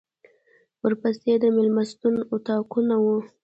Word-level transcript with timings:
ورپسې 0.83 1.31
د 1.41 1.43
مېلمستون 1.55 2.15
اطاقونه 2.35 2.95
و. 3.03 3.05